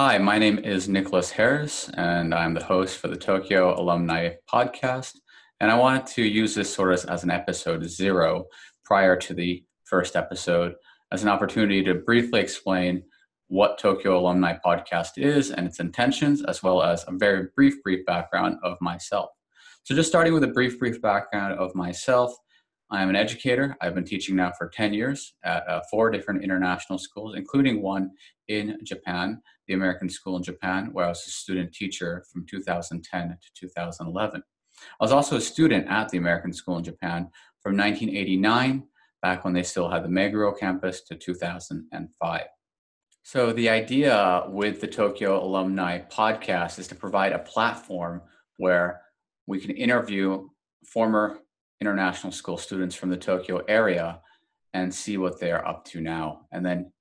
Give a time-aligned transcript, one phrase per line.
[0.00, 5.16] Hi, my name is Nicholas Harris, and I'm the host for the Tokyo Alumni Podcast.
[5.58, 8.44] And I wanted to use this sort of as an episode zero
[8.84, 10.76] prior to the first episode
[11.10, 13.02] as an opportunity to briefly explain
[13.48, 18.06] what Tokyo Alumni Podcast is and its intentions, as well as a very brief, brief
[18.06, 19.30] background of myself.
[19.82, 22.32] So, just starting with a brief, brief background of myself,
[22.90, 23.76] I am an educator.
[23.82, 28.12] I've been teaching now for 10 years at uh, four different international schools, including one
[28.48, 33.28] in Japan, the American School in Japan, where I was a student teacher from 2010
[33.28, 34.42] to 2011.
[34.82, 37.28] I was also a student at the American School in Japan
[37.62, 38.84] from 1989,
[39.20, 42.42] back when they still had the Meguro campus, to 2005.
[43.22, 48.22] So, the idea with the Tokyo Alumni podcast is to provide a platform
[48.56, 49.02] where
[49.46, 50.48] we can interview
[50.86, 51.40] former
[51.80, 54.20] international school students from the Tokyo area
[54.74, 56.92] and see what they're up to now, and then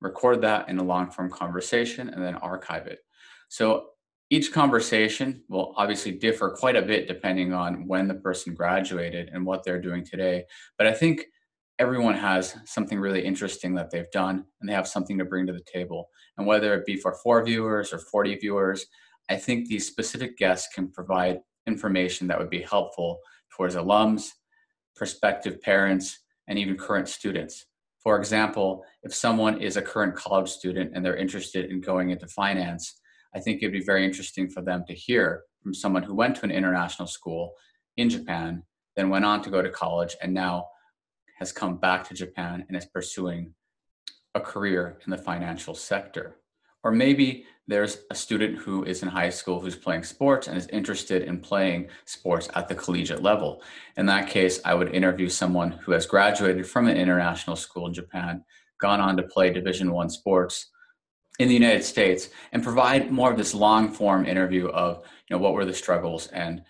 [0.00, 3.00] record that in a long form conversation and then archive it.
[3.48, 3.86] So
[4.30, 9.44] each conversation will obviously differ quite a bit depending on when the person graduated and
[9.44, 10.44] what they're doing today.
[10.78, 11.26] But I think
[11.78, 15.52] everyone has something really interesting that they've done and they have something to bring to
[15.52, 16.08] the table.
[16.38, 18.86] And whether it be for four viewers or 40 viewers,
[19.28, 23.18] I think these specific guests can provide information that would be helpful
[23.56, 24.30] towards alums,
[24.96, 27.66] prospective parents, and even current students.
[28.02, 32.26] For example, if someone is a current college student and they're interested in going into
[32.26, 33.00] finance,
[33.34, 36.44] I think it'd be very interesting for them to hear from someone who went to
[36.44, 37.54] an international school
[37.96, 38.64] in Japan,
[38.96, 40.66] then went on to go to college, and now
[41.38, 43.54] has come back to Japan and is pursuing
[44.34, 46.36] a career in the financial sector.
[46.84, 50.66] Or maybe there's a student who is in high school who's playing sports and is
[50.68, 53.62] interested in playing sports at the collegiate level.
[53.96, 57.94] In that case, I would interview someone who has graduated from an international school in
[57.94, 58.44] Japan,
[58.80, 60.70] gone on to play Division One sports
[61.38, 65.42] in the United States, and provide more of this long form interview of you know
[65.42, 66.62] what were the struggles and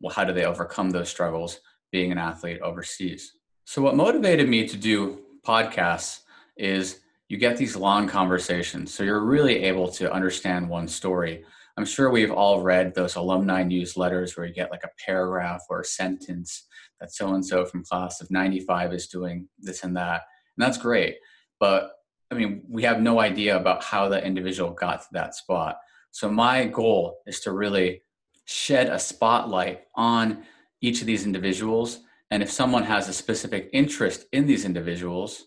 [0.00, 1.60] well, how do they overcome those struggles
[1.90, 3.32] being an athlete overseas.
[3.64, 6.20] So what motivated me to do podcasts
[6.56, 8.94] is you get these long conversations.
[8.94, 11.44] So you're really able to understand one story.
[11.76, 15.80] I'm sure we've all read those alumni newsletters where you get like a paragraph or
[15.80, 16.66] a sentence
[17.00, 20.22] that so and so from class of 95 is doing this and that.
[20.56, 21.16] And that's great.
[21.60, 21.92] But
[22.30, 25.76] I mean, we have no idea about how that individual got to that spot.
[26.12, 28.02] So my goal is to really
[28.46, 30.44] shed a spotlight on
[30.80, 32.00] each of these individuals.
[32.30, 35.46] And if someone has a specific interest in these individuals,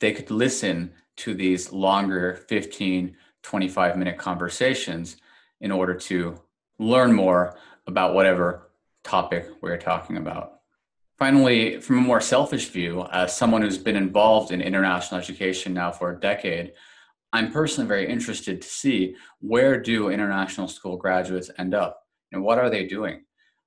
[0.00, 5.16] they could listen to these longer 15, 25 minute conversations
[5.60, 6.40] in order to
[6.78, 8.70] learn more about whatever
[9.04, 10.60] topic we're talking about.
[11.18, 15.90] Finally, from a more selfish view, as someone who's been involved in international education now
[15.90, 16.72] for a decade,
[17.32, 22.00] I'm personally very interested to see where do international school graduates end up
[22.32, 23.24] and what are they doing?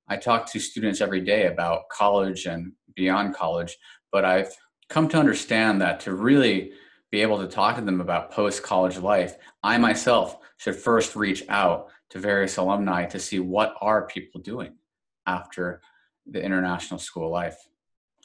[0.07, 3.77] I talk to students every day about college and beyond college,
[4.11, 4.53] but I've
[4.89, 6.71] come to understand that to really
[7.13, 11.43] be able to talk to them about post college life, I myself should first reach
[11.47, 14.73] out to various alumni to see what are people doing
[15.27, 15.79] after
[16.25, 17.67] the international school life.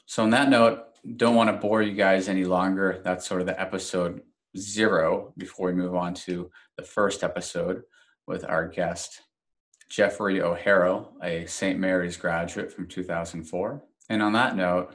[0.06, 0.84] So on that note,
[1.18, 3.02] don't want to bore you guys any longer.
[3.04, 4.22] That's sort of the episode
[4.56, 7.82] zero before we move on to the first episode
[8.26, 9.20] with our guest,
[9.90, 11.78] Jeffrey O'Hara, a St.
[11.78, 13.84] Mary's graduate from 2004.
[14.08, 14.94] And on that note,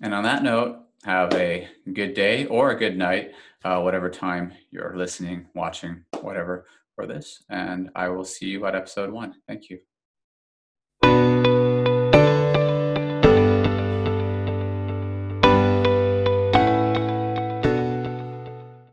[0.00, 3.32] and on that note, have a good day or a good night,
[3.64, 7.42] uh, whatever time you're listening, watching, whatever for this.
[7.50, 9.34] And I will see you at episode one.
[9.46, 9.80] Thank you.